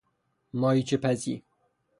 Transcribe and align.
ماهیچهپزی 0.53 1.43